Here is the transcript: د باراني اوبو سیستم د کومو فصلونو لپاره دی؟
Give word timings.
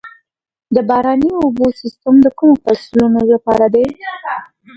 د 0.75 0.77
باراني 0.89 1.31
اوبو 1.41 1.65
سیستم 1.81 2.15
د 2.25 2.27
کومو 2.37 2.55
فصلونو 2.63 3.21
لپاره 3.33 3.65
دی؟ 3.73 3.85